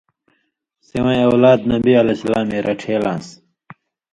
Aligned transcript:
سِوَیں 0.87 1.23
اولاد 1.31 1.59
نبی 1.71 1.93
علیہ 2.01 2.13
السلامے 2.17 2.59
رڇھېلان٘س۔ 2.65 3.27